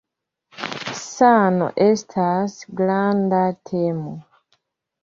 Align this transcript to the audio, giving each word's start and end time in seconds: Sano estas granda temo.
Sano 1.09 1.67
estas 1.89 2.57
granda 2.81 3.45
temo. 3.73 4.19